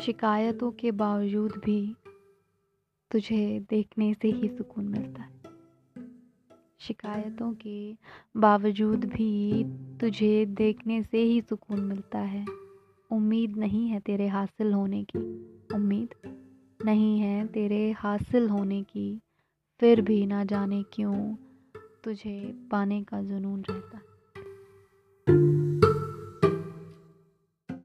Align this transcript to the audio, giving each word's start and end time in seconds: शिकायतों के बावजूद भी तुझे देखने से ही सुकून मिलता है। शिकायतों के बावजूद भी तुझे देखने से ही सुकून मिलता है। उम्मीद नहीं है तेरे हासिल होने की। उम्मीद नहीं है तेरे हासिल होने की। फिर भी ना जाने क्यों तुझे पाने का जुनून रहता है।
शिकायतों 0.00 0.72
के 0.72 0.90
बावजूद 0.90 1.52
भी 1.64 1.96
तुझे 3.10 3.60
देखने 3.70 4.14
से 4.14 4.28
ही 4.28 4.48
सुकून 4.48 4.84
मिलता 4.84 5.22
है। 5.22 5.40
शिकायतों 6.80 7.54
के 7.54 7.96
बावजूद 8.36 9.04
भी 9.04 9.64
तुझे 9.98 10.46
देखने 10.46 11.02
से 11.02 11.18
ही 11.18 11.40
सुकून 11.40 11.80
मिलता 11.80 12.18
है। 12.18 12.46
उम्मीद 13.10 13.56
नहीं 13.56 13.88
है 13.88 14.00
तेरे 14.00 14.28
हासिल 14.28 14.72
होने 14.72 15.04
की। 15.04 15.18
उम्मीद 15.74 16.08
नहीं 16.84 17.20
है 17.20 17.46
तेरे 17.46 17.90
हासिल 17.90 18.48
होने 18.48 18.82
की। 18.82 19.20
फिर 19.80 20.00
भी 20.00 20.26
ना 20.26 20.44
जाने 20.44 20.82
क्यों 20.82 21.34
तुझे 22.04 22.68
पाने 22.70 23.04
का 23.04 23.22
जुनून 23.22 23.64
रहता 23.70 23.98
है। 23.98 24.09